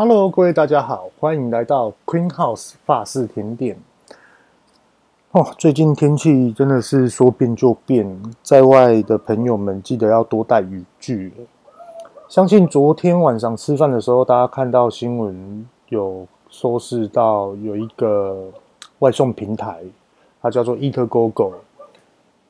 [0.00, 3.76] Hello，各位大家好，欢迎来到 Queen House 法式甜点。
[5.32, 11.32] 哦，最近天气真的是说变就变，在外的朋友们记得要多带雨具。
[12.28, 18.52] 相信昨天晚上吃饭的时候，大家看到新闻有说是到有一个
[19.00, 19.80] 外送平台，
[20.40, 21.54] 它叫做 EatGoGo。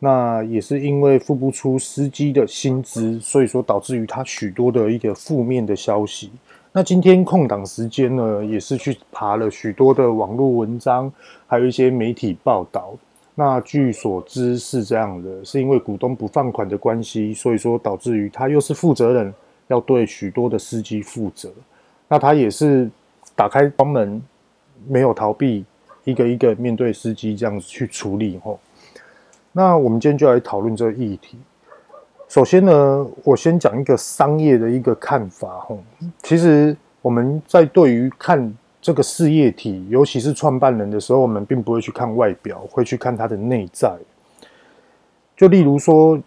[0.00, 6.30] 那也是因为付不出司机的薪资，所以说导致于他许多的一个负面的消息。
[6.78, 11.12] 那今天空档时间呢，也是去爬了许多的网络文章，
[11.44, 12.94] 还有一些媒体报道。
[13.34, 19.34] 那据所知是这样的，是因为股东不放款的关系，所以说导致于他又是负责人，
[19.66, 21.50] 要对许多的司机负责。
[22.06, 22.88] 那他也是
[23.34, 24.22] 打开房门，
[24.86, 25.64] 没有逃避，
[26.04, 28.38] 一个一个面对司机这样子去处理。
[28.44, 28.56] 吼，
[29.50, 31.38] 那我们今天就来讨论这个议题。
[32.28, 35.78] 首先呢，我先讲一个商业的一个看法吼。
[36.22, 43.96] 其实我们在对于看这个事业体，尤其是创办人的时候，我们并不会去看外表，会去看他的内在。
[45.34, 46.18] 就例如说，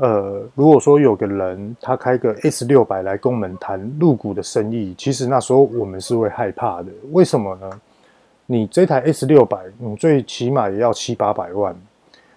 [0.00, 6.88] 呃，如果说有个人他开个 S 六百来跟我们谈入股的生意，其实那时候我们是会害怕的。
[7.12, 7.70] 为什么呢？
[8.46, 11.76] 你这台 S 六百，你最起码也要七八百万。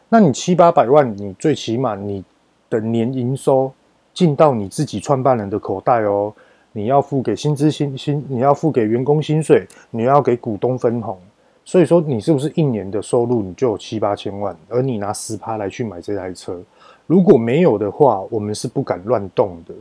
[0.07, 2.23] 那你七八百万，你最起码你。
[2.69, 3.71] 的年营收
[4.13, 6.33] 进到你自己创办人的口袋哦，
[6.71, 11.17] 你要付给薪资薪薪，你要付给员工薪水，你要给股东分红，
[11.63, 16.61] 所以说你是不是一年的收入你就有七八千万，而你拿十趴来去买这台车，
[17.07, 19.73] 如果没有的话，我们是不敢乱动的，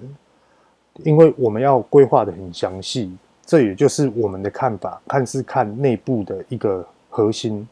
[1.03, 3.13] 因为我们要规划得很详细，
[3.45, 7.67] 这也就是我们的看法，看是看内部的一个核心。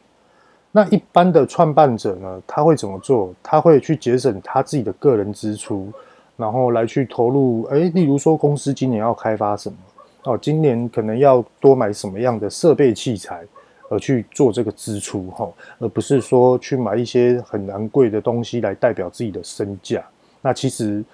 [0.74, 3.34] 那一般的创办者呢，他会怎么做？
[3.42, 5.92] 他会去节省他自己的个人支出，
[6.34, 7.64] 然后来去投入。
[7.64, 9.76] 哎，例如说公司今年要开发什么？
[10.24, 13.44] 哦，今年可能要多买什么样的设备器材，
[13.90, 15.46] 而去做这个支出哈，
[15.78, 20.02] 而不是说去买一些很昂贵的东西来代表自己的身价。
[20.40, 21.04] 那其实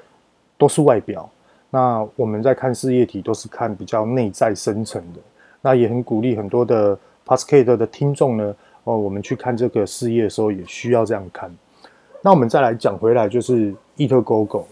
[0.56, 1.28] 都是外表。
[1.68, 5.20] 那我们在看事业体，都是看比较内在深层的。
[5.60, 8.54] 那也很鼓励很多的 Podcast 的听众呢。
[8.88, 11.54] 哦，我们去看这个事业的时候，也需要这样看。
[12.22, 14.62] 那我们再来讲回来，就是 EatGoGo。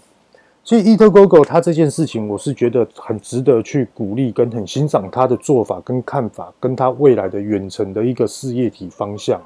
[0.65, 9.41] 其实 EatGoGo 它这件事情，我是觉得很值得去鼓励，跟很欣赏他的做法跟看法，跟他未来的远程的一个事业体方向，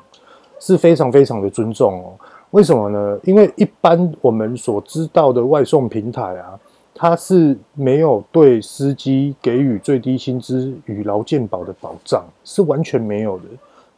[0.60, 2.14] 是非常非常的尊重哦。
[2.52, 3.18] 为什么呢？
[3.24, 6.58] 因为一般我们所知道的外送平台啊，
[6.94, 13.44] 它是没有对司机给予最低薪资与劳健保的保障，是完全没有的。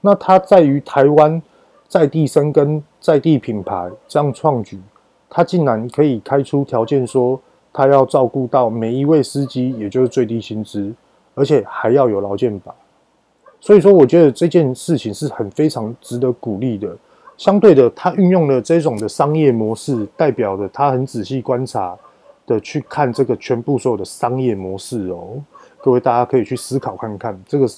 [0.05, 1.41] 那它在于台湾
[1.87, 4.77] 在地生根、在地品牌这样创举，
[5.31, 7.41] 它竟然可以开出条件说，
[7.73, 10.93] 它要照顾到每一位司机，也就是最低薪资，
[11.37, 12.75] 而且还要有劳健保。
[13.61, 16.97] 所以说，我觉得这件事情是很非常值得鼓励的。
[17.37, 21.97] 相对的，它运用了这种的商业模式，代表着它很仔细观察
[22.45, 25.41] 的去看这个全部所有的商业模式哦。
[25.81, 27.69] 各位大家可以去思考看看这个。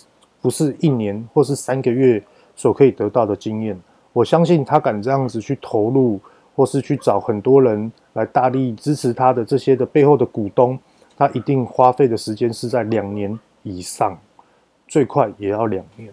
[0.44, 2.22] 不是一年或是三个月
[2.54, 3.80] 所可以得到的经验，
[4.12, 6.20] 我相信他敢这样子去投入，
[6.54, 10.78] 或是去找很多人来大力支持他的这些的背后的股东，
[11.16, 14.18] 他一定花费的时间是在两年以上，
[14.86, 16.12] 最快也要两年。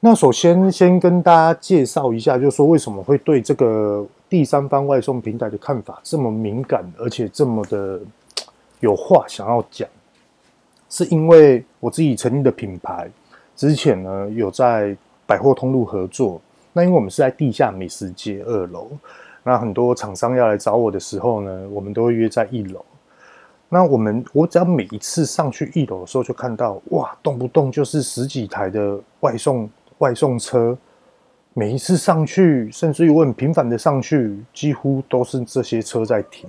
[0.00, 8.00] 那首先先跟大家介绍一下，就是说为什么会对这个第三方外送平台的看法这么敏感，而且这么的
[8.80, 9.86] 有话想要讲。
[10.94, 13.10] 是因为我自己成立的品牌，
[13.56, 14.96] 之前呢有在
[15.26, 16.40] 百货通路合作。
[16.72, 18.86] 那因为我们是在地下美食街二楼，
[19.42, 22.84] 那很多厂商要来找我的时候呢，我们都会约在一楼。
[23.68, 29.68] 那我们我只要每一次上去一楼的时候，就看到哇，动不动就是十几台的外送
[29.98, 30.78] 外送车，
[31.54, 36.48] 每一次上去，甚至于我很频繁的上去，几乎都是这些车在停。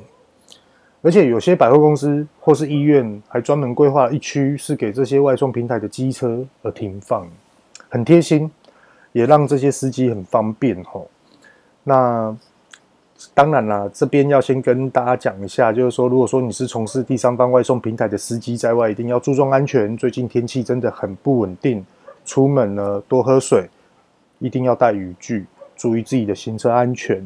[1.06, 7.28] 而且有些百货公司或是医院还专门规划一区是给这些外送平台的机车而停放，
[7.90, 8.50] 很贴心，
[9.12, 11.08] 也让这些司机很方便吼。
[11.84, 12.36] 那
[13.36, 19.96] 当然啦，这边要先跟大家讲一下，就是说，如果说你是从事第三方外送平台的司机在外，一定要注重安全。
[19.96, 21.86] 最近天气真的很不稳定，
[22.26, 23.70] 出门呢多喝水，
[24.40, 27.24] 一定要带雨具，注意自己的行车安全。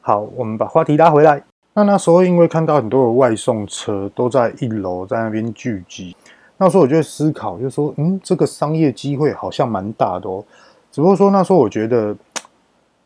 [0.00, 1.47] 好，我们把话题拉回来。
[1.78, 6.16] 那那时候，因为看到很多的外送车都在一楼在那边聚集，
[6.56, 10.44] 那时候我就思考，就说，嗯，这个商业机会好像蛮大的哦。
[10.90, 12.16] 只不过说那时候我觉得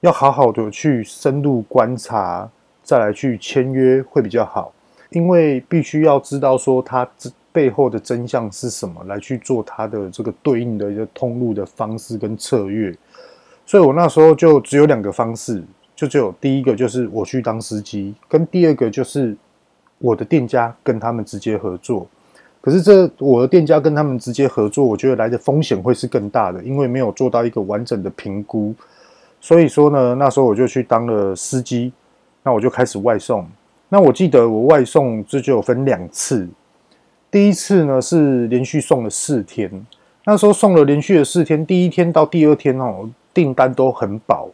[0.01, 2.49] 要好好的去深入观察，
[2.83, 4.73] 再来去签约会比较好，
[5.11, 7.07] 因为必须要知道说它
[7.53, 12.97] 背后的真相是什么，来去做它的这个对应的一个通路的方式跟策略。
[13.67, 15.63] 所以我那时候就只有两个方式，
[16.03, 19.37] 就只有第一个就是我去当司机，跟第二个就是
[19.99, 22.09] 我的店家跟他们直接合作。
[22.61, 28.75] 可是这我的店家跟他们直接合作，我觉得来的风险会是更大的，因为没有做到一个完整的评估。
[29.41, 31.93] 所以说呢，那时候我就去当了司机，
[32.43, 33.47] 那我就开始外送。
[33.89, 36.49] 那我记得我外送这就有分两次，
[37.31, 39.71] 第一次呢是连续送了四天，
[40.25, 44.49] 那时候送了连续的四天，第一天到第二天哦，订单都很饱，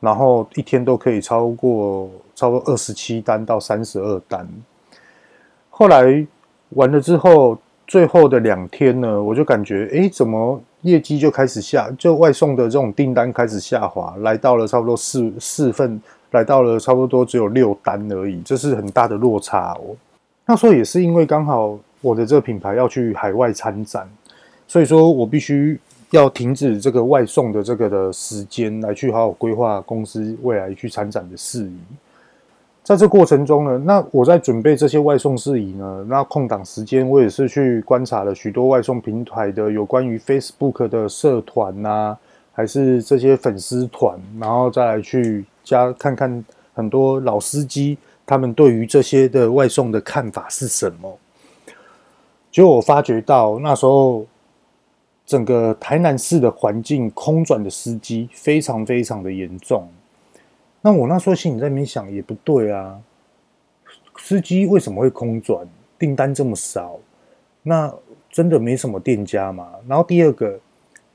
[0.00, 4.48] 然后一天都可以超过超过二十七单到三十二单。
[5.70, 6.26] 后来。
[6.70, 7.56] 完了之后，
[7.86, 16.02] 最后的两天呢，我就感觉，哎，怎么业绩就开始下，就外送的这种订单开始下滑，来到了差不多四四份，
[16.32, 19.94] 来到了差不多只有六单而已，这是很大的落差哦。
[20.44, 24.10] 那时候也是因为刚好我的这个品牌要去海外参展，
[24.66, 25.78] 所以说我必须
[26.16, 31.78] 要停止这个外送的这个的时间，来去好好规划公司未来去参展的事宜。
[32.82, 42.18] 在这过程中呢，那我在准备这些外送事宜呢，那空档时间我也是去观察了许多外送平台的有关于 Facebook 的社团呐、啊，
[42.52, 51.18] 还是这些粉丝团，然后再来去加看看很多老司机他们对于这些的外送的看法是什么。
[52.52, 54.24] 结果我发觉到那时候
[55.26, 59.88] 整个台南市的环境空转的司机非常非常的严重。
[60.80, 63.02] 那我那时候心里在那边想，也不对啊，
[64.16, 65.66] 司机为什么会空转？
[65.98, 66.98] 订单这么少，
[67.62, 67.92] 那
[68.30, 69.72] 真的没什么店家嘛？
[69.88, 70.60] 然后第二个，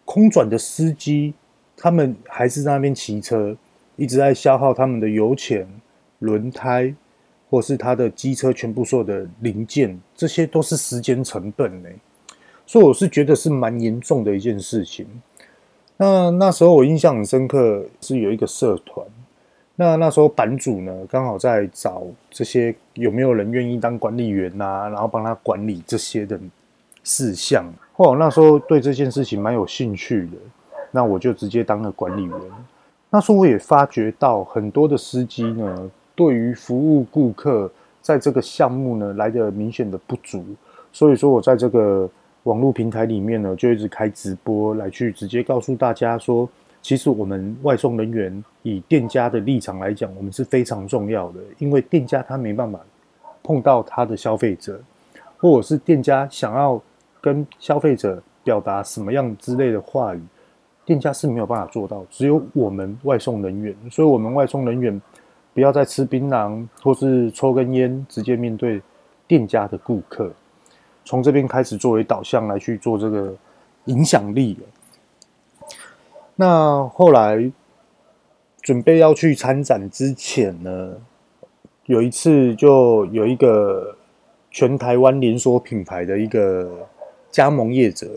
[0.03, 1.33] 空转的司机，
[1.77, 3.55] 他们还是在那边骑车，
[3.95, 5.65] 一直在消耗他们的油钱、
[6.19, 6.93] 轮胎，
[7.49, 11.89] 或是他的机车全部所有的零件，这些都是时间成本呢。
[12.71, 15.05] 所以我是觉得是蛮严重的一件事情。
[15.97, 19.05] 那那时候我印象很深刻，是有一个社团。
[19.75, 26.39] 那那时候版主呢，刚好在找这些有没有人愿意当管理员呐、啊，然后帮他管理这些的
[27.03, 27.65] 事项。
[27.91, 30.37] 后来那时候对这件事情蛮有兴趣的，
[30.91, 32.33] 那我就直接当了管理员。
[33.09, 37.69] 那时候我也发觉到很多的司机呢，对于服务顾客
[38.01, 40.45] 在这个项目呢来的明显的不足，
[40.93, 42.09] 所以说我在这个
[42.43, 46.49] 网络平台里面呢，就一直开直播来去直接告诉大家说。
[46.83, 52.79] 其实我们外送人员以店家的立场来讲，我们是非常重要的，因为店家他没办法
[53.43, 54.81] 碰到他的消费者，
[55.37, 56.81] 或者是店家想要
[57.21, 60.21] 跟消费者表达什么样之类的话语，
[60.83, 63.75] 店家是没有办法做到，只有我们外送人员。
[63.91, 64.99] 所以，我们外送人员
[65.53, 68.81] 不要再吃槟榔或是抽根烟，直接面对
[69.27, 70.31] 店家的顾客，
[71.11, 73.35] 从这边开始作为导向来去做这个
[73.87, 74.57] 影响力。
[76.37, 77.51] 那后来
[78.61, 80.95] 准备要去参展之前呢，
[81.87, 83.93] 有一次就有一个
[84.49, 86.87] 全台湾连锁品牌的一个
[87.29, 88.07] 加盟业者，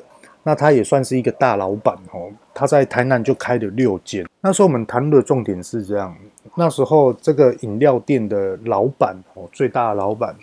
[0.44, 4.24] 那他也算是一个大老板哦，他在台南就开了六间。
[4.40, 6.16] 那时候我们谈的重点是这样，
[6.54, 10.36] 那时候这个饮料店的老板哦，最大的老板，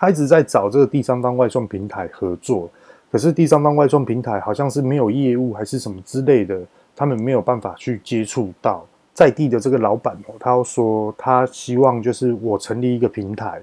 [0.00, 2.70] 他一直在找这个第三方外送平台合作，
[3.12, 6.58] 可是第三方外送平台好像是没有业务还是什么之类的。
[6.96, 13.62] 他们没有办法去接触到在地的这个老板哦，他要说他希望就是我成立一个平台，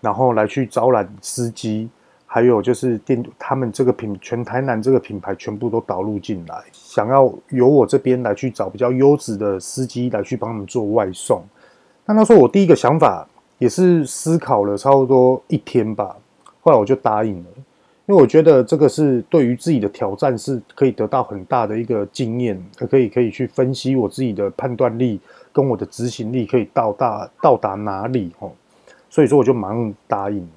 [0.00, 1.88] 然后来去招揽司机，
[2.24, 11.42] 还有就是店他们这个品全台南这个品牌全部都导入进来，想要由我这边来去找比较优质的司机来去帮他们做外送。
[12.04, 13.26] 那他说我第一个想法
[13.58, 16.16] 也是思考了差不多一天吧，
[16.60, 17.46] 后来我就答应了。
[18.06, 25.20] 因为我觉得这个是对于自己的挑战是可以得到很大的一个经验，可以可以去分析我自己的判断力
[25.52, 28.50] 跟我的执行力可以到达到达哪里哦，
[29.10, 30.48] 所以说我就马上答应。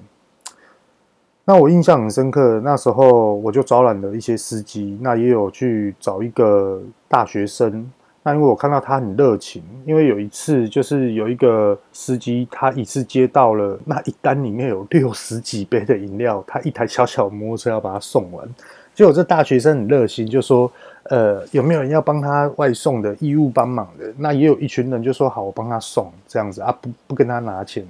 [1.44, 7.90] 那我印象很深刻，那时候我就招揽了一些司机，那也有去找一个大学生。
[8.24, 18.48] 那因为我看到他很热情，因为有一次就是有一个司机，他一次接到了那一单里面有六十几杯的饮料，他一台小小摩托车要把它送完。
[18.94, 20.70] 结果这大学生很热心，就说
[21.10, 27.84] ：“呃，有没有人要帮他外送的义务帮忙的？”那也有一群人就说：“好，我帮他送这样子啊，不不跟他拿钱。”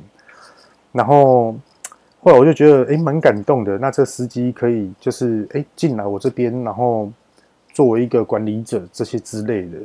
[0.92, 1.52] 然后
[2.20, 3.76] 后来我就觉得诶蛮感动的。
[3.76, 7.10] 那这司机可以就是诶进来我这边，然后
[7.74, 9.78] 作为一个管理者这些之类的。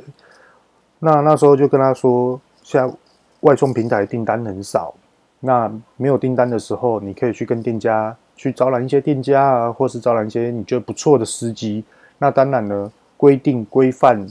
[1.00, 2.94] 那那时候就跟他说，现在
[3.40, 4.94] 外送平台订单很少，
[5.40, 11.84] 那没有订单的时候，你可以去跟店家去招揽一些店家啊，或是招揽一些你觉得不错的司机。
[12.18, 14.26] 那当然呢，规定规范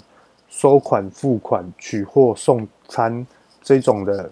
[0.49, 3.25] 收款、付款、取货、送餐
[3.61, 4.29] 这种的，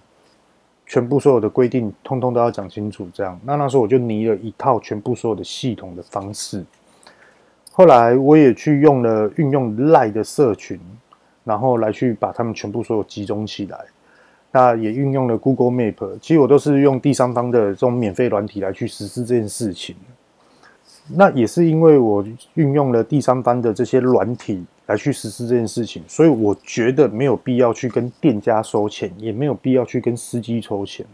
[0.86, 3.08] 全部所有的规定，通通都要讲清楚。
[3.14, 6.66] 这样，那那时候我就拟了一套全部所有的系统的方式。
[7.72, 10.80] 后来我也去用了运用赖的社群，
[11.46, 13.80] 然后来去把他们全部所有集中起来。
[14.52, 19.96] 那也运用了 Google Map，其实我都是用第三方的这种免费软体来去实施这件事情。
[21.08, 22.26] 那也是因为我
[22.56, 31.06] 运用了第三方的这些软体来去实施这件事情，所以我觉得没有必要去跟店家收钱，也没有必要去跟司机抽钱，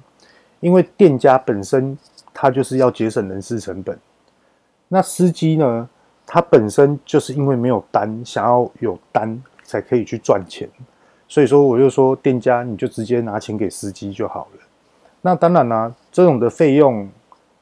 [0.61, 1.97] 因为店家本身
[2.33, 3.97] 他就是要节省人事成本。
[4.87, 5.89] 那司机呢，
[6.25, 10.67] 他本身就是因为没有单，想要有单才可以去赚钱。
[11.29, 14.59] 所以说，我就说店家，你就直接拿钱给司机就好了。
[15.21, 17.07] 那当然啦、这种的费用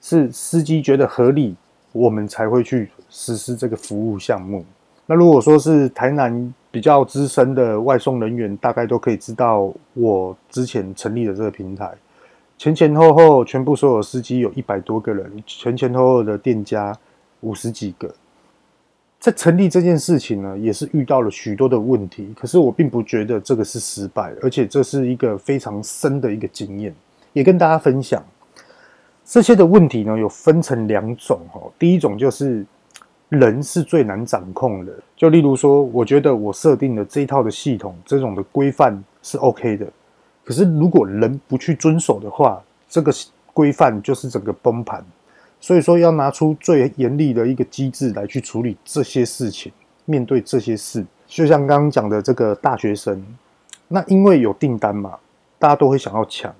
[0.01, 1.55] 是司机觉得合理，
[1.91, 4.65] 我们才会去实施这个服务项目。
[5.05, 11.91] 那如果说是台南比较资深的外送人员，大概都可以知道我之前成立的这个平台，
[12.57, 16.97] 前前后后全部所有司机有一百多个人，前前后后的店家
[17.41, 18.11] 五十几个。
[19.19, 22.33] 在成立这件事情呢，也是遇到了许多的问题。
[22.39, 26.95] 可是我并不觉得这个是失败，而且这是一个非常深的一个经验，
[27.33, 28.23] 也跟大家分享。
[29.25, 31.61] 这些的问题呢，有分成两种哈。
[31.77, 32.65] 第一种就是
[33.27, 39.85] 人是最难掌控的，就例如说，我觉得我设定的这一套的系统，这种的规范是 OK 的。
[40.45, 43.11] 可是如果人不去遵守的话，这个
[43.53, 45.05] 规范就是整个崩盘。
[45.61, 49.71] 所以说，要拿出最严厉的一个机制来去处理这些事情，
[50.05, 53.21] 面对这些事，就像刚刚讲的这个大学生，
[53.87, 55.17] 那因为有订单嘛，
[55.57, 56.53] 大家都会想要抢。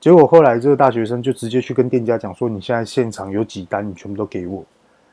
[0.00, 4.64] 结果后来这个大学生就直接去跟店家讲说：“你现在现场有几单，你全部都给我。”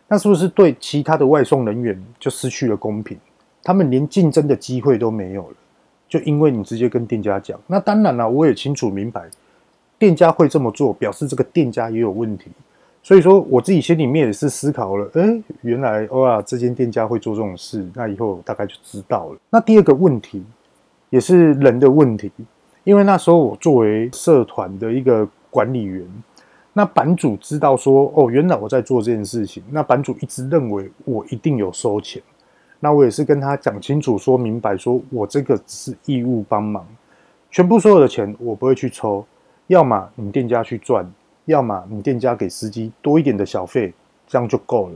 [0.07, 3.17] 那是不是对其他的外送人员就失去了公平？
[3.61, 5.55] 他们连竞争的机会都没有了，
[6.07, 7.59] 就因为你直接跟店家讲。
[7.67, 9.29] 那当然了，我也清楚明白，
[9.99, 12.49] 店家会这么做，表示这个店家也有问题。
[13.09, 19.39] 所以说，我自己心里面也是思考了，诶，原来哇，这间店家会做这种事，那以后大概就知道了。
[19.49, 20.45] 那第二个问题，
[21.09, 22.31] 也是人的问题，
[22.83, 26.07] 因为那时候我作为社团的一个管理员，
[26.71, 32.21] 那版主知道说，哦，原来我在做这件事情，那版主一直认为我一定有收钱，
[32.79, 36.85] 那我也是跟他讲清楚、说明白，说我这个只是义务帮忙，
[37.49, 39.25] 全部所有的钱我不会去抽，
[39.65, 41.11] 要么你们店家去赚。
[41.49, 43.91] 要么你店家给司机多一点的小费，
[44.27, 44.95] 这样就够了。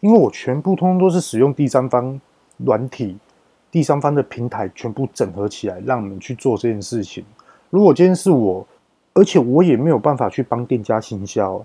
[0.00, 2.20] 因为我全部通通都是使用第三方
[2.56, 3.16] 软体、
[3.70, 7.24] 第三方的平台，全部整合起来，让你们去做这件事情。
[7.70, 8.66] 如果今天是我，
[9.14, 11.64] 而且我也没有办法去帮店家行销，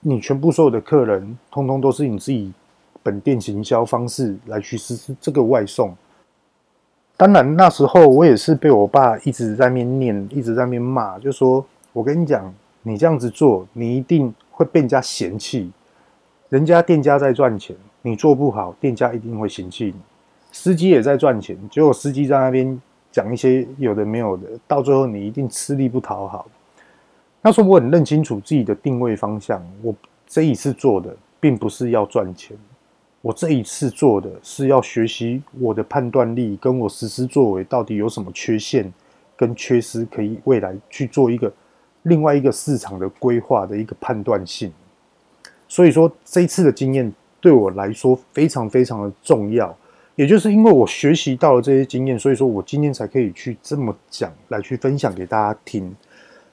[0.00, 2.52] 你全部所有的客人，通通都是你自己
[3.02, 5.96] 本店行销方式来去实施这个外送。
[7.16, 11.64] 当然那时候我也是被我爸一直在面念，一直在面骂，就说
[11.94, 12.52] 我跟你讲。
[12.82, 15.70] 你这样子做，你一定会被人家嫌弃。
[16.48, 19.94] 人家店家在赚钱，你做不好，店家一定会嫌弃你。
[20.50, 22.78] 司机也在赚钱，结果司机在那边
[23.10, 26.46] 讲一些有的没有的，到最后你一定吃力不讨好。
[27.40, 29.94] 那时候我很认清楚自己的定位方向，我
[30.26, 32.56] 这一次做的并不是要赚钱，
[33.22, 38.92] 我这一次做的是要学习我的判断力，跟我实施作为到底有什么缺陷
[39.36, 41.50] 跟缺失，可以未来去做一个。
[42.02, 44.72] 另外一个市场的规划的一个判断性，
[45.68, 49.76] 所以说这一次的经验对我来说非常非常的重要，
[50.16, 55.94] 也就是因为我学习到了这些经验，所以说我今天才可以去这么讲来去分享给大家听。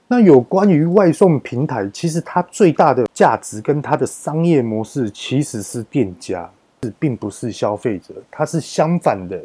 [0.08, 6.50] 那有关于外送平台，其实它最大的价值跟它的商业模式其实是店家，
[6.82, 9.40] 是并不是消费者，它是相反的，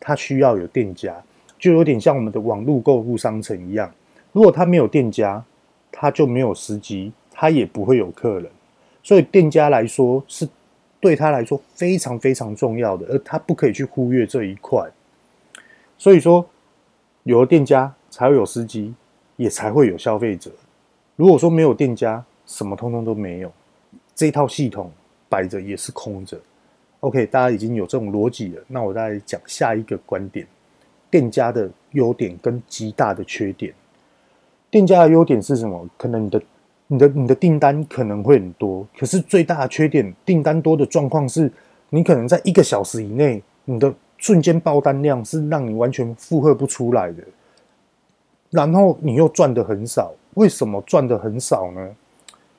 [0.00, 1.14] 它需要有店家，
[1.56, 3.88] 就有点像我们的网络购物商城一样。
[4.32, 5.44] 如果他没有店家，
[5.90, 8.50] 他就没有司机，他也不会有客人。
[9.02, 10.46] 所以店家来说是
[11.00, 14.86] 对他来说非常非常重要的，而他不可以去忽略这一块。
[15.96, 16.46] 所以说，
[17.22, 18.94] 有了店家才会有司机，
[19.36, 20.50] 也才会有消费者。
[21.16, 23.52] 如果说没有店家，什么通通都没有，
[24.14, 24.92] 这套系统
[25.28, 26.38] 摆着也是空着。
[27.00, 30.46] OK，大家已经有这种逻辑了，那我再讲下一个观点：
[31.10, 33.72] 店家的优点跟极大的缺点。
[34.70, 35.88] 店家的优点是什么？
[35.96, 36.42] 可能你的、
[36.88, 41.50] 你的、你的订单可能会很多，可是最大的缺点，订单多的状况是，
[41.90, 47.22] 你可能在一个小时以内，你的瞬间爆单量是让你完全负荷不出来的，
[48.50, 50.12] 然后你又赚的很少。
[50.34, 51.90] 为什么赚的很少呢？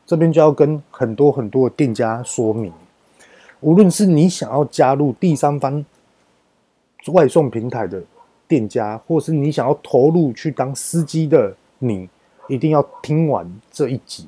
[0.05, 2.73] 这边就要跟很多很多的店家说明，
[3.59, 5.85] 无论是你想要加入第三方
[7.13, 8.01] 外送平台的
[8.47, 12.07] 店家，或是你想要投入去当司机的你，
[12.47, 14.27] 一定要听完这一集，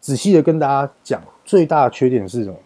[0.00, 2.56] 仔细的跟大家讲，最大的缺点是什么？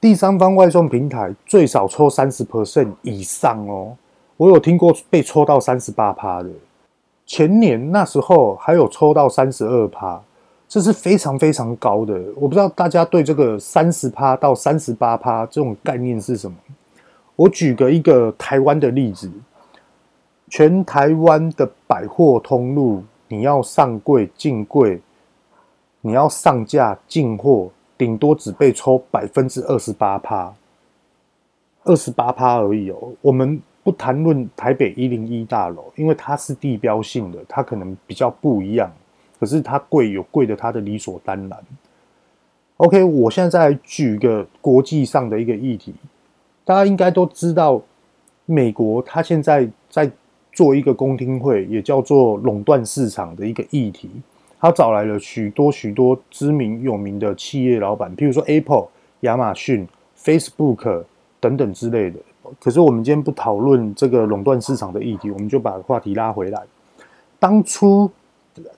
[0.00, 3.96] 第三方外送平台最少抽三十 percent 以上哦，
[4.36, 6.50] 我有听过被抽到三十八趴的，
[7.24, 10.22] 前年那时候还有抽到三十二趴，
[10.68, 12.14] 这是非常非常高的。
[12.36, 16.56] 我不知道大家对这个三十趴到三十八趴这种概念是什么？
[17.34, 19.30] 我举个一个台湾的例子，
[20.48, 25.00] 全台湾的百货通路，你要上柜进柜，
[26.00, 27.70] 你要上架进货。
[27.98, 30.52] 顶多只被抽百分之二十八趴，
[31.84, 33.10] 二十八趴而已哦。
[33.22, 38.92] 我们不谈论台北一零一大楼，因为它是地标性的，它可能比较不一样。
[39.40, 41.58] 可是它贵有贵的它的理所当然。
[42.76, 45.94] OK，我现在再举个国际上的一个议题，
[46.66, 47.80] 大家应该都知道，
[48.44, 50.10] 美国它现在在
[50.56, 54.08] 做一个公听会，也叫做垄断市场的一个议题。
[54.58, 58.86] 他找来了许多许多知名有名的企业老板，譬如说 Apple、
[59.20, 59.86] 亚马逊、
[60.18, 61.04] Facebook
[61.38, 62.18] 等等之类的。
[62.58, 66.62] 可是我们今天不讨论这个垄断市场的议题，我们就把话题拉回来。
[67.38, 68.10] 当初，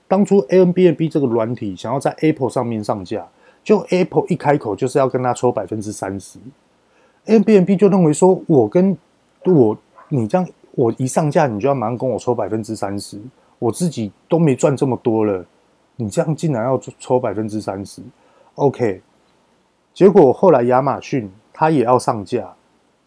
[0.05, 3.25] 当初 Airbnb 这个软体想要在 Apple 上面上架，
[3.63, 6.39] 就 Apple 一开口就是要跟他抽百分之三十
[7.25, 8.97] ，Airbnb 就认为说，我跟
[9.45, 9.77] 我
[10.09, 10.45] 你这样，
[10.79, 13.19] 我一上架，你就要马上跟我抽百分之三十，
[13.57, 15.45] 我自己都没赚这么多了。
[15.97, 18.01] 你这样竟然要抽百分之三十
[18.55, 19.01] ，OK？
[19.93, 22.53] 结果后来亚马逊他也要上架，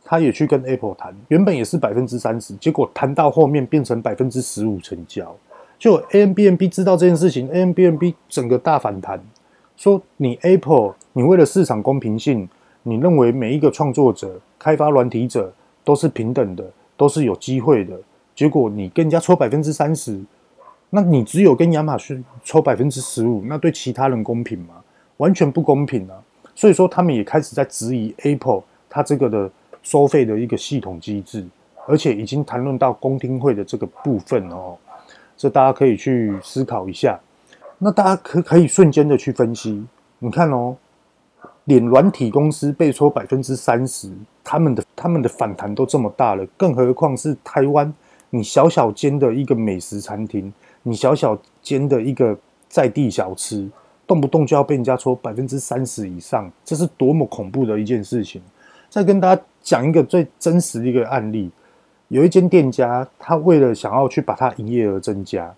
[0.05, 5.35] 他也去跟 Apple 谈，原本也是百分之三十，结果谈到后面变成百分之十五成交。
[5.79, 9.19] 就 Airbnb 知道这件事情，Airbnb 整个大反弹，
[9.79, 12.47] 说你 Apple，你为了市场公平性，
[12.83, 15.50] 你认为每一个创作者、开发软体者
[15.83, 16.71] 都是平等的，
[17.03, 17.99] 都是有机会的，
[18.33, 20.21] 结果你跟人家抽百分之三十。
[20.91, 24.75] 那你只有跟亚马逊抽百分之十五，那对其他人公平吗？
[25.17, 26.15] 完全不公平啊！
[26.55, 29.51] 所以说他们也开始在质疑 Apple 它这个的
[29.83, 31.45] 收费的一个系统机制，
[31.88, 34.77] 而且已经谈论到公听会的这个部分哦。
[35.37, 37.19] 这大家可以去思考一下。
[37.79, 39.85] 那大家可可以瞬间的去分析，
[40.21, 40.77] 你看哦，
[41.64, 44.11] 连软体公司被抽百分之三十，
[44.42, 47.92] 他们的他们的反弹都这么大了，更何况是台湾
[48.31, 50.53] 你小小间的一个美食餐厅。
[50.85, 52.37] 你小小间的一个
[52.68, 53.70] 在地小吃，
[54.05, 58.42] 动不动就要被人家抽百分之三十以上，这是多么恐怖的一件事情！
[58.90, 61.53] 再跟大家讲一个最真实的一个案例，
[62.09, 65.55] 有一间店家，他为了想要去把他营业额增加，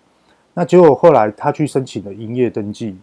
[0.53, 2.95] 那结果后来他去申请了营业登记，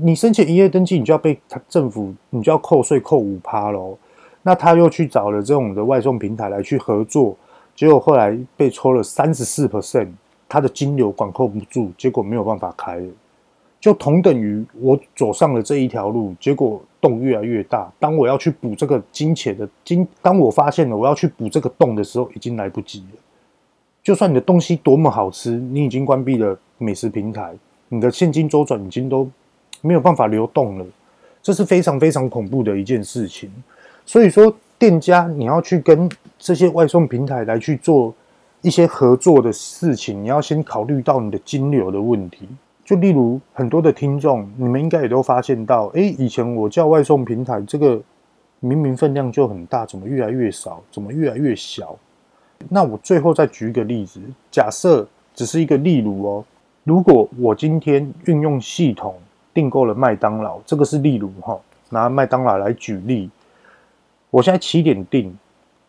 [0.00, 3.98] 你申请营业登记，你就要被政府，你就要扣税扣五趴喽。
[4.42, 7.36] 那他又去找了这种的外送平台来去合作，
[7.76, 10.08] 结果后来被抽了三十四 percent。
[10.48, 13.02] 他的金流管控不住，结果没有办法开，
[13.80, 17.90] 就同等于我走上了这一条路，结果洞越来越大。
[17.98, 23.18] 当我要去补这个金钱的金，当我发现了我要去补这个洞的时候，已经来不及了。
[24.02, 27.54] 就算你的东西多么好吃，你已经关闭了美食平台，
[27.88, 29.26] 你的现金周转已经都
[29.82, 30.86] 没有办法流动了，
[31.42, 33.52] 这是非常非常恐怖的一件事情。
[34.06, 38.14] 所以说，店家你要去跟这些外送平台来去做。
[38.64, 42.48] 一些合作的事情，你要先考虑到你的金流的问题。
[42.84, 48.00] 就例如很多的听众，你们应该也都发现到，诶，以前我叫外送平台，这个
[48.60, 50.80] 明明分量就很大，怎么越来越少？
[50.92, 51.98] 怎么越来越小？
[52.68, 54.20] 那我最后再举一个例子，
[54.52, 56.44] 假设只是一个例如哦，
[56.84, 59.16] 如果我今天运用系统
[59.54, 61.58] 订购了麦当劳，这个是例如哈，
[61.90, 63.30] 拿麦当劳来举例，
[64.30, 65.36] 我现在七点订，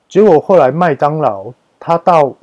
[0.08, 2.34] 结果后来麦当劳他到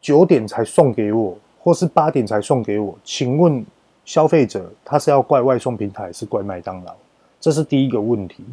[0.00, 3.64] 九点才送给我，或是八点才送给我，请问
[4.04, 6.94] 消费者他是要怪外送平台，还是怪麦当劳？
[7.40, 8.44] 这是第一个问题。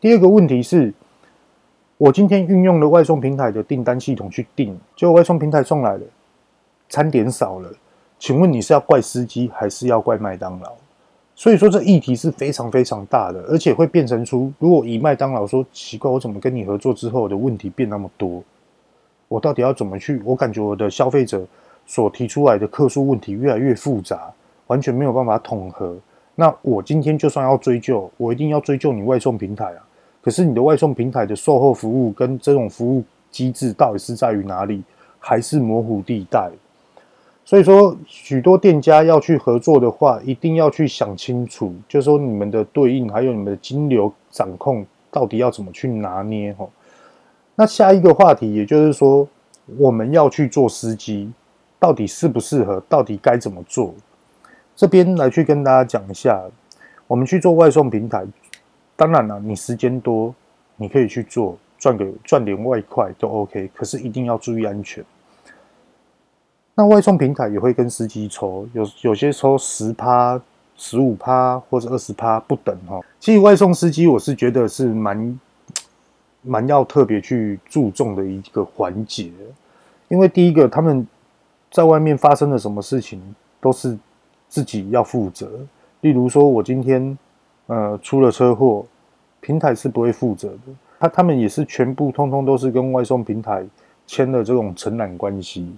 [0.00, 0.92] 第二个问题是，
[1.96, 6.02] 我今天运用了外送平台的订单系统去订，结果外送平台送来了，
[6.88, 7.70] 餐点少了，
[8.18, 10.72] 请问你是要怪司机，还是要怪麦当劳？
[11.40, 18.44] 所以说这议题是非常非常大的，而且会变成出，如果以麦当劳说奇怪，我怎么跟你合作之后的问题变那么多？
[19.26, 20.20] 我到底要怎么去？
[20.22, 21.42] 我感觉我的消费者
[21.86, 24.30] 所提出来的客诉问题越来越复杂，
[24.66, 25.96] 完全没有办法统合。
[26.34, 29.80] 那我今天就算要追究，我一定要追究你外送平台啊！
[30.20, 34.82] 可是你的外送平台的售后服务跟这种服务机制到底是在于哪里？
[35.18, 36.50] 还是模糊地带？
[37.50, 46.64] 所以说，许多店家要去合作的话，一定要去想清楚，就是说你们的对应还有你们的金流掌控到底要怎么去拿捏哈。
[47.56, 49.26] 那下一个话题，也就是说，
[49.78, 51.28] 我们要去做司机，
[51.80, 53.92] 到底适不适合，到底该怎么做？
[54.76, 56.40] 这边来去跟大家讲一下，
[57.08, 58.24] 我们去做外送平台，
[58.94, 60.32] 当然了，你时间多，
[60.76, 65.04] 你可以去做，赚个赚点外快都 OK，可是一定要注意安全。
[66.74, 70.40] 那外送平台也会跟司机抽，有有些抽十趴、
[70.76, 73.00] 十五趴或者二十趴不等哈。
[73.18, 75.40] 其实外送司机我是觉得是蛮
[76.42, 79.30] 蛮要特别去注重的一个环节，
[80.08, 81.06] 因为第一个他们
[81.70, 83.20] 在外面发生了什么事情
[83.60, 83.98] 都是
[84.48, 85.50] 自己要负责。
[86.00, 87.18] 例如说我今天
[87.66, 88.86] 呃出了车祸，
[89.40, 93.66] 平台是不会负责的，他他们也是全部通通都是跟外送平台
[94.06, 95.70] 签了这种承揽关系。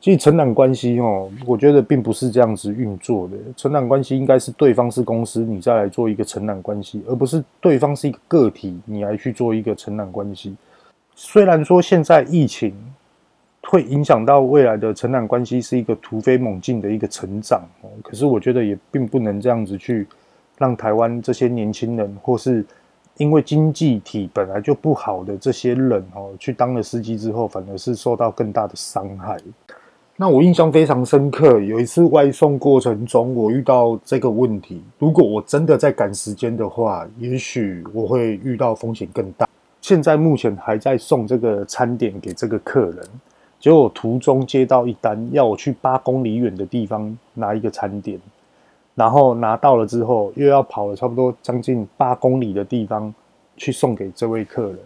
[0.00, 3.36] 其实承揽关系哦，我觉得并不是这样子运作的。
[3.54, 10.56] 承揽关系应该是对方是公司，你再来做一个承揽关系，而不是对方是一个个体，你来去做一个承揽关系。
[11.14, 12.74] 虽然说现在疫情
[13.64, 20.06] 会影响到未来的承揽关系是一个突飞猛进的一个成长哦，可是我觉得也并不能这样子去
[20.56, 22.64] 让台湾这些年轻人，或是
[23.18, 29.36] 因为经济体本来就不好的这些人哦，去当了司机之后，反而是受到更大的伤害。
[30.20, 34.82] 那我印象非常深刻，有一次外送过程中，我遇到这个问题。
[34.98, 39.48] 如果我真的在赶时间的话，也许我会遇到风险更大。
[39.80, 42.98] 现在目前还在送这个餐点给这个客人，
[43.58, 48.20] 结果途中接到一单，要我去八公里远的地方拿一个餐点，
[48.94, 53.14] 然后拿到了之后，又要跑了差不多将近八公里的地方
[53.56, 54.78] 去送给这位客人。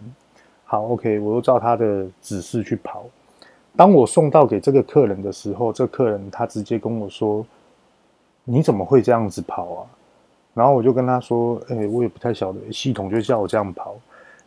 [0.63, 3.03] 好，OK，我又照他的指示去跑。
[3.77, 7.45] 当我送到给这个客人的时候，这客人他直接跟我说
[8.45, 9.79] ：“你怎么会这样子跑啊？”
[10.53, 13.95] 然后我就跟他说：“哎，我也不太晓得，系统就叫我这样跑。”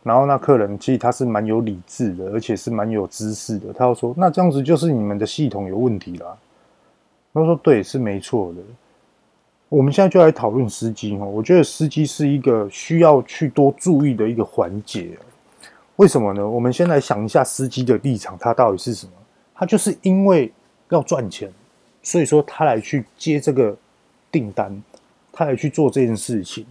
[0.01, 3.71] 然后那客人其实他是蛮有理智的，而且是蛮有知识的。
[3.73, 6.37] 他就说：“那这样子就是你们的系统有问题啦。”
[7.33, 8.61] 他说：“对，是没错的。”
[9.69, 15.11] 我们现在就来讨论司机哦，我觉得司机是一个需要去多注意的一个环节。
[15.97, 16.49] 为什么呢？
[16.49, 19.11] 我们先来想一下司机的立场，他到底是什么？
[19.59, 20.49] 他就是因为
[20.87, 21.51] 要赚钱，
[22.01, 23.75] 所以说他来去接这个
[24.31, 24.81] 订单，
[25.33, 26.65] 他来去做这件事情。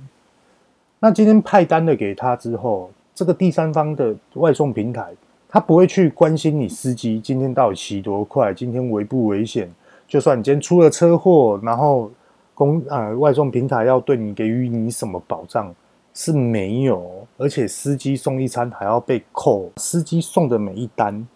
[0.98, 5.12] 那今天派单的给他之后，这个第三方的外送平台，
[5.50, 9.70] 他不会去关心你司机今天到底骑多快，今天危不危险。
[10.08, 12.10] 就算你今天出了车祸，然后
[12.54, 15.74] 公呃外送平台要对你给予你什么保障？
[16.14, 21.28] 是没有，而且司机送一餐还要被扣，司机送的每一单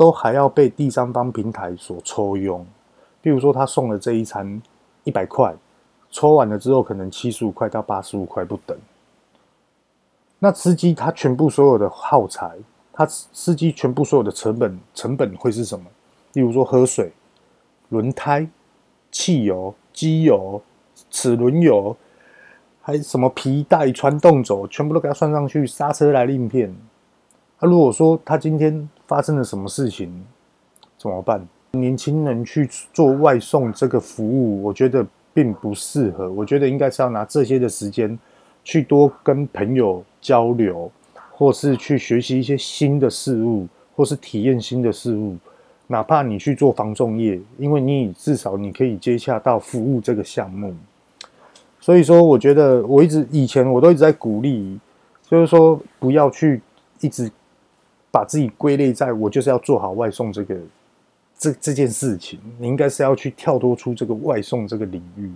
[0.00, 2.66] 都还要被第三方平台所抽佣。
[3.20, 4.62] 比如说他送了这一餐
[5.04, 5.54] 一百块，
[6.10, 8.74] 抽完了之后可能七十五块到八十五块不等。
[10.38, 12.56] 那司机他全部所有的耗材，
[12.94, 15.84] 他司机全部所有的成本成本会是什么？
[16.32, 17.12] 例如说喝水、
[17.90, 18.48] 轮胎、
[19.10, 20.62] 汽油、机油、
[21.10, 21.94] 齿轮油。
[22.80, 25.66] 还什么皮带、传动轴，全部都给他算上去。
[25.66, 26.74] 刹车来令片。
[27.60, 30.10] 那、如果说他今天发生了什么事情，
[30.98, 31.46] 怎么办？
[31.72, 36.28] 年轻人去做外送这个服务，我觉得并不适合。
[36.30, 38.18] 我觉得应该是要拿这些的时间
[38.64, 40.90] 去多跟朋友交流，
[41.30, 45.36] 或是去学习一些新的事物，或是体验新的事物。
[45.86, 50.74] 哪怕你去做房仲业，因为你至少你可以接洽到服务这个项目。
[51.80, 54.78] 所以说，我觉得我一直以前我都一直在鼓励，
[55.28, 56.60] 就是说不要去
[57.00, 57.30] 一直
[58.10, 60.56] 把自己归类在我就是要做好外送这个
[61.38, 65.30] 这这件事情，你应该是要去跳脱出这个外送这个领域。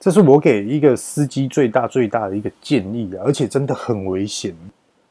[0.00, 4.54] 这是我给一个司机最大最大的一个建议啊，而且真的很危险。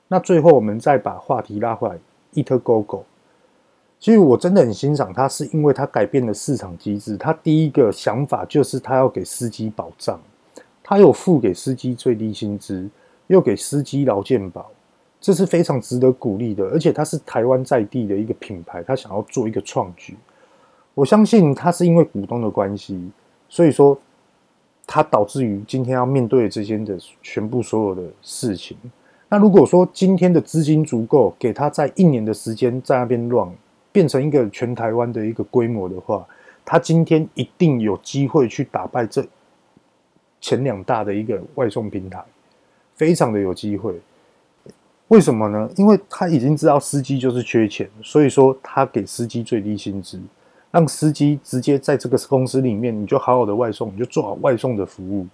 [0.07, 1.97] 那最后我们再把话题拉回来
[2.33, 3.03] ，EATGOGO。
[3.99, 7.17] 其实我真的很欣赏他，是因为他改变了市场机制。
[7.17, 10.19] 他第一个想法就是他要给司机保障，
[10.83, 12.87] 他有付给司机最低薪资，
[13.25, 14.69] 又给司机劳健保，
[15.27, 16.63] 这是非常值得鼓励的。
[16.67, 20.15] 而且它是台湾在地的一个品牌，他想要做一个创举。
[20.93, 23.11] 我相信他是因为股东的关系，
[23.49, 23.99] 所以说
[24.85, 28.77] 他导致于今天要面对这些的全部所有的事情。
[29.27, 33.53] 那如果说今天的资金足够，给他在一年的时间在那边乱。
[33.89, 36.23] 变成一个全台湾的一个规模的话，
[36.63, 39.25] 他今天一定有机会去打败这
[40.39, 42.23] 前两大的一个外送平台，
[42.93, 43.99] 非常的有机会。
[45.09, 45.69] 为什么呢？
[45.75, 50.19] 因为他已经知道司机就是缺钱，所以说他给司机最低薪资。
[50.69, 55.25] 让司机直接在这个公司里面，你就好好的外送，你就做好外送的服务，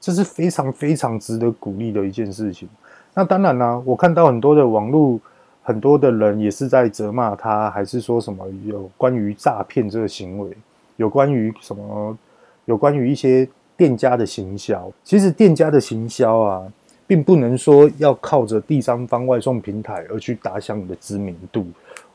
[0.00, 2.66] 这是非常非常值得鼓励的一件事情。
[3.12, 5.20] 那当然啦，我看到很多的网络，
[5.62, 10.50] 很多的人也是在责骂他，还是说什么有关于诈骗这个行为，
[10.96, 12.16] 有关于什么，
[12.64, 14.90] 有关于一些店家的行销。
[15.04, 16.72] 其实店家的行销啊，
[17.08, 21.66] 并不能说要靠着第三方外送平台而去打响你的知名度。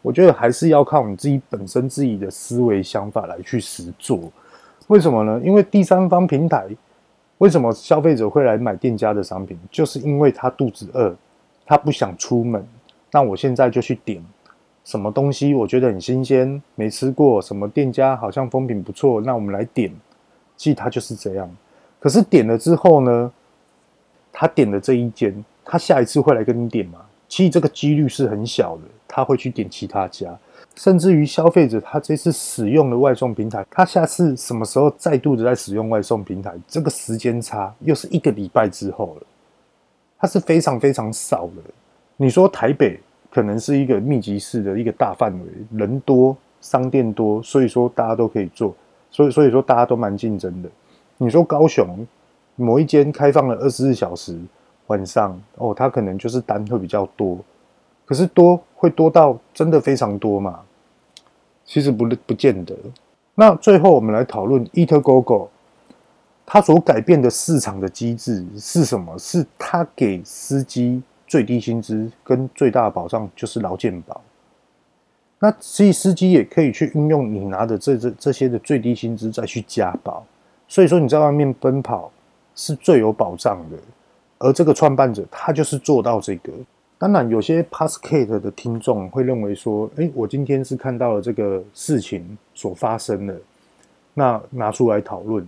[0.02, 4.22] 我觉得还是要靠你自己本身自己的思维想法来去实做。
[4.88, 5.42] 为什么呢？
[5.44, 6.66] 因为第三方平台。
[7.40, 9.58] 为什么消费者会来买店家的商品？
[9.70, 11.14] 就是因为他肚子饿，
[11.66, 12.66] 他不想出门。
[13.12, 14.24] 那我现在就去点
[14.86, 19.92] 什么东西，我觉得很新鲜，没吃过，什么店家好像风评不错，那我们来点。
[20.56, 21.50] 其实他就是这样。
[22.00, 23.32] 可是点了之后呢，
[24.34, 27.00] 他点了这一间，他下一次会来跟你点吗？
[27.30, 30.38] 其实这个几率是很小的，他会去点其他家。
[30.76, 39.28] 甚至于消费者，他这次使用的外送平台，他下次什么时候再度的在使用外送平台，这个时间差又是一个礼拜之后了，
[40.20, 41.62] 它是非常非常少的。
[42.18, 43.00] 你说台北
[43.32, 45.46] 可能是一个密集式的一个大范围，
[45.78, 48.76] 人多，商店多，所以说大家都可以做，
[49.12, 50.70] 所以所以说大家都蛮竞争的。
[51.18, 52.06] 你说高雄
[52.56, 54.40] 某一间开放了二十四小时，
[54.88, 57.38] 晚上哦，它可能就是单会比较多。
[58.06, 60.60] 可是多会多到真的非常多吗？
[61.66, 62.76] 其实不不见得。
[63.36, 65.48] 那最后我们来讨论 EatGoGo，
[66.46, 69.18] 它所改变的市场的机制是什么？
[69.18, 74.22] 是它给司机最低薪资跟最大的保障就是劳健保。
[75.40, 80.24] 那所以司机也可以去运用你拿的这这这些的最低薪资再去加保。
[80.68, 82.12] 所以说你在外面奔跑
[82.56, 83.78] 是最有保障的。
[84.40, 86.52] 而这个创办者他就是做到这个。
[86.98, 93.38] 当然，有些 Passgate 的听众会认为说：“诶，我今天是看到了这个事情所发生的，
[94.14, 95.46] 那拿出来讨论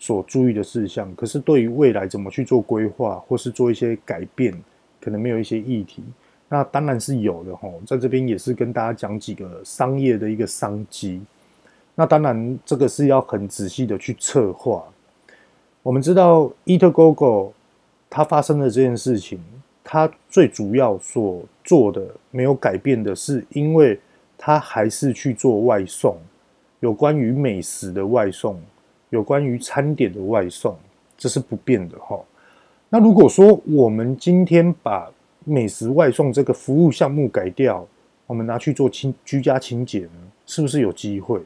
[0.00, 1.14] 所注意的事项。
[1.14, 4.52] 可是对于未来怎么去做规划，或是做一些改变，
[5.00, 6.02] 可能没有一些议题。
[6.48, 11.22] 那当然是有的吼，在这边也是跟大家讲几个商业的一个商机。
[11.94, 14.82] 那当然，这个是要很仔细的去策划。
[15.82, 17.52] 我们知道 EatGoGo
[18.08, 19.40] 它发生的这件事情。”
[19.82, 23.98] 他最主要所做的没有改变的是，因为
[24.38, 26.16] 他还是去做外送，
[26.78, 28.60] 有关于美食的外送，
[29.08, 30.76] 有关于餐点的外送，
[31.18, 32.20] 这是不变的哈。
[32.88, 35.10] 那如果说我们今天把
[35.44, 37.84] 美食外送这个服务项目改掉，
[38.28, 40.10] 我们拿去做清居家清洁呢，
[40.46, 41.40] 是不是有机会？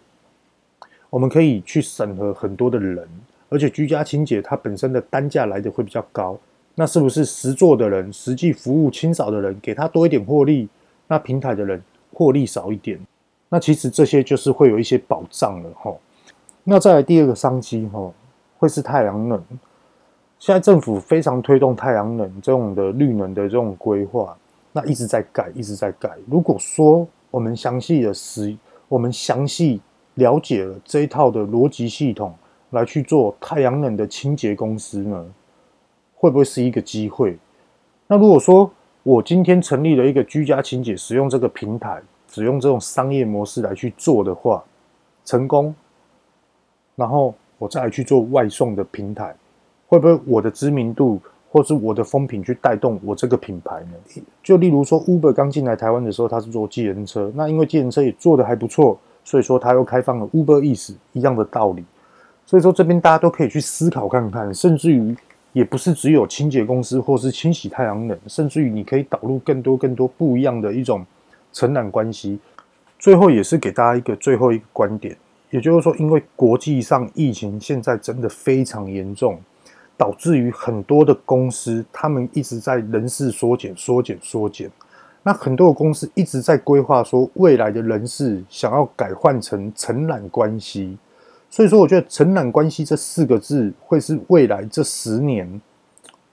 [1.08, 3.08] 我们可以去审核很多的人，
[3.54, 6.36] 而且居家清洁它本身的单价来的会比较高。
[6.74, 10.68] 那是不是实做的人、实际服务清扫的人，给他多一点获利？
[11.06, 11.80] 那平台的人
[12.12, 12.98] 获利少一点？
[13.48, 15.94] 那其实这些就是会有一些保障了哈。
[16.64, 18.12] 那再来第二个商机哈，
[18.58, 19.40] 会是太阳能。
[20.40, 24.36] 现在政府非常推动太阳能这种的绿能的这种规划，
[24.72, 26.10] 那一直在改，一直在改。
[26.28, 28.56] 如果说我们详细的使，
[28.88, 29.80] 我们详细
[30.14, 32.34] 了解了这一套的逻辑系统，
[32.74, 35.24] 来去做太阳能的清洁公司呢？
[36.16, 37.38] 会不会是一个机会？
[38.06, 38.70] 那如果说
[39.02, 44.62] 我今天成立了一个居家清洁，使用这个平台，只用这种商业模式来去做的话，
[45.24, 45.74] 成功，
[46.96, 49.34] 然后我再来去做外送的平台，
[49.86, 54.22] 会不会我的知名度或是我的风评去带动我这个品牌呢？
[54.42, 61.84] 就例如说，Uber 刚进来台湾的时候，他是做计程车，那因为计程车也做的还不错，所以说他又开放了 Uber Eats 一样的道理。
[62.46, 65.16] 所以说这边大家都可以去思考看看，甚至于。
[65.54, 71.06] 也不是只有清洁公司或是清洗太阳能，甚至于你可以导入更多更多不一样的一种
[71.52, 72.40] 承揽关系。
[72.98, 75.16] 最后也是给大家一个最后一个观点，
[75.50, 79.38] 也就是说，因为国际上疫情现在真的非常严重，
[79.96, 84.68] 导致于很多的公司他们一直在人事缩减、缩减、缩减。
[85.22, 90.98] 那很多的公司一直在规划说，未来的人事想要改换成承揽关系。
[91.54, 95.48] 所以说，我觉得“承揽关系”这四个字会是未来这十年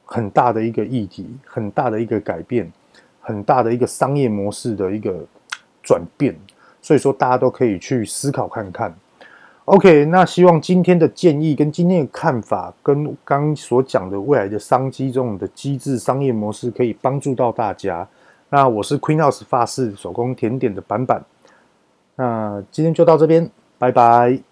[0.03, 2.73] 很大的一个议题，很大的一个改变，
[3.21, 5.23] 很大的一个商业模式的一个
[5.83, 6.35] 转变。
[6.81, 8.91] 所以说，大家都可以去思考看看。
[9.65, 18.07] OK，那希望今天的建议跟今天的看法，跟刚所讲的未来的商机这种的机制商业模式，可以帮助到大家。
[18.49, 21.23] 那我是 Queen House 法式手工甜点的板板。
[22.15, 24.50] 那今天就到这边，拜拜。